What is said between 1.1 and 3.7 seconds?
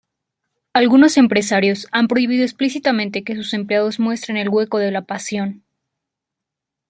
empresarios han prohibido explícitamente que sus